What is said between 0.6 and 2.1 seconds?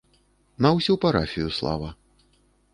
На ўсю парафію слава.